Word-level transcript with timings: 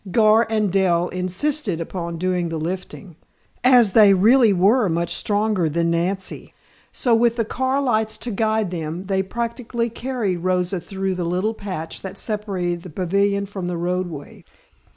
Gar 0.09 0.47
and 0.49 0.71
Dell 0.73 1.09
insisted 1.09 1.79
upon 1.79 2.17
doing 2.17 2.49
the 2.49 2.57
lifting, 2.57 3.17
as 3.63 3.91
they 3.91 4.15
really 4.15 4.51
were 4.51 4.89
much 4.89 5.13
stronger 5.13 5.69
than 5.69 5.91
Nancy, 5.91 6.55
so 6.91 7.13
with 7.13 7.35
the 7.35 7.45
car 7.45 7.79
lights 7.79 8.17
to 8.17 8.31
guide 8.31 8.71
them, 8.71 9.05
they 9.05 9.21
practically 9.21 9.91
carried 9.91 10.37
Rosa 10.37 10.79
through 10.79 11.13
the 11.13 11.23
little 11.23 11.53
patch 11.53 12.01
that 12.01 12.17
separated 12.17 12.81
the 12.81 12.89
pavilion 12.89 13.45
from 13.45 13.67
the 13.67 13.77
roadway. 13.77 14.43